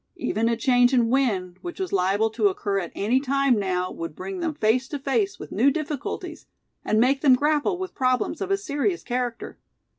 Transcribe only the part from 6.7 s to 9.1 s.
and make them grapple with problems of a serious